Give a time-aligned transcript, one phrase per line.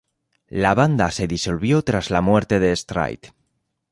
[0.63, 3.27] La banda se disolvió tras la muerte de Strait.